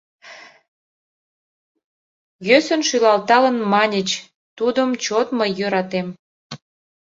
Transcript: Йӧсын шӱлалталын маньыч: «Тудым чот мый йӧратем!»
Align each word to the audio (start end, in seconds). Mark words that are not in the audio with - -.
Йӧсын 2.47 2.81
шӱлалталын 2.87 3.57
маньыч: 3.71 4.09
«Тудым 4.57 4.89
чот 5.03 5.27
мый 5.37 5.51
йӧратем!» 5.59 6.07